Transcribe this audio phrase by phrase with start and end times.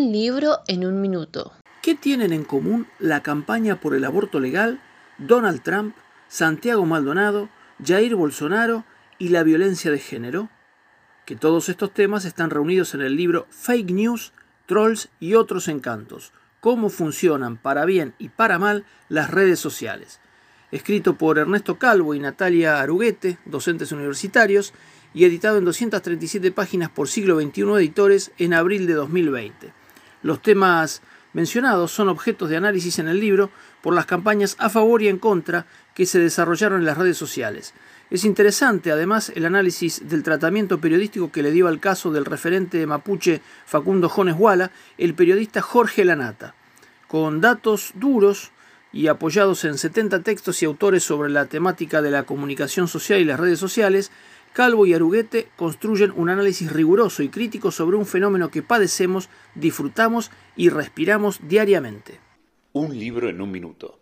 [0.00, 1.52] Un libro en un minuto.
[1.82, 4.80] ¿Qué tienen en común la campaña por el aborto legal,
[5.18, 5.94] Donald Trump,
[6.26, 7.50] Santiago Maldonado,
[7.84, 8.86] Jair Bolsonaro
[9.18, 10.48] y la violencia de género?
[11.26, 14.32] Que todos estos temas están reunidos en el libro Fake News,
[14.64, 16.32] Trolls y otros encantos.
[16.60, 20.18] Cómo funcionan para bien y para mal las redes sociales.
[20.72, 24.72] Escrito por Ernesto Calvo y Natalia Aruguete, docentes universitarios,
[25.12, 29.79] y editado en 237 páginas por siglo XXI editores en abril de 2020.
[30.22, 31.02] Los temas
[31.32, 33.50] mencionados son objetos de análisis en el libro
[33.82, 37.74] por las campañas a favor y en contra que se desarrollaron en las redes sociales.
[38.10, 42.84] Es interesante además el análisis del tratamiento periodístico que le dio al caso del referente
[42.86, 46.54] mapuche Facundo Jones Walla, el periodista Jorge Lanata,
[47.06, 48.50] con datos duros
[48.92, 53.24] y apoyados en 70 textos y autores sobre la temática de la comunicación social y
[53.24, 54.10] las redes sociales,
[54.52, 60.30] Calvo y Aruguete construyen un análisis riguroso y crítico sobre un fenómeno que padecemos, disfrutamos
[60.56, 62.18] y respiramos diariamente.
[62.72, 63.99] Un libro en un minuto